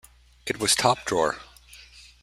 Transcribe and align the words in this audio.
It 0.47 0.59
was 0.59 0.73
top 0.73 1.05
drawer. 1.05 1.37